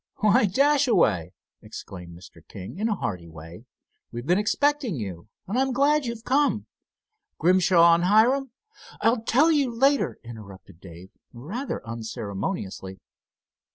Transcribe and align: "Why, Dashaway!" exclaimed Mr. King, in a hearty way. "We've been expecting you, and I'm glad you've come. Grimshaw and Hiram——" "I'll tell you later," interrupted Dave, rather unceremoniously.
"Why, 0.21 0.45
Dashaway!" 0.47 1.29
exclaimed 1.61 2.17
Mr. 2.17 2.41
King, 2.47 2.79
in 2.79 2.89
a 2.89 2.95
hearty 2.95 3.27
way. 3.27 3.65
"We've 4.11 4.25
been 4.25 4.39
expecting 4.39 4.95
you, 4.95 5.27
and 5.45 5.59
I'm 5.59 5.71
glad 5.71 6.07
you've 6.07 6.23
come. 6.23 6.65
Grimshaw 7.37 7.93
and 7.93 8.05
Hiram——" 8.05 8.49
"I'll 9.01 9.21
tell 9.21 9.51
you 9.51 9.69
later," 9.69 10.17
interrupted 10.23 10.79
Dave, 10.81 11.11
rather 11.33 11.87
unceremoniously. 11.87 12.99